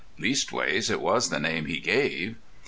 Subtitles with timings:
[0.17, 2.35] Leastways it was the name he gave.